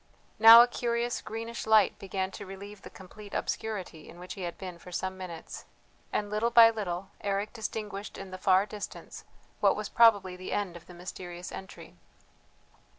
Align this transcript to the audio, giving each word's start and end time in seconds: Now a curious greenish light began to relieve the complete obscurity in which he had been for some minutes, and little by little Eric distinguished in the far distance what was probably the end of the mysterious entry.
Now 0.39 0.63
a 0.63 0.67
curious 0.67 1.21
greenish 1.21 1.67
light 1.67 1.99
began 1.99 2.31
to 2.31 2.45
relieve 2.47 2.81
the 2.81 2.89
complete 2.89 3.35
obscurity 3.35 4.09
in 4.09 4.17
which 4.17 4.33
he 4.33 4.41
had 4.41 4.57
been 4.57 4.79
for 4.79 4.91
some 4.91 5.15
minutes, 5.15 5.65
and 6.11 6.27
little 6.31 6.49
by 6.49 6.71
little 6.71 7.11
Eric 7.23 7.53
distinguished 7.53 8.17
in 8.17 8.31
the 8.31 8.39
far 8.39 8.65
distance 8.65 9.25
what 9.59 9.75
was 9.75 9.89
probably 9.89 10.35
the 10.35 10.53
end 10.53 10.75
of 10.75 10.87
the 10.87 10.95
mysterious 10.95 11.51
entry. 11.51 11.97